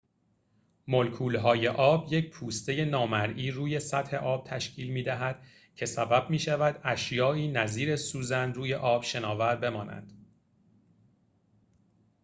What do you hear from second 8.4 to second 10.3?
روی آب شناور بمانند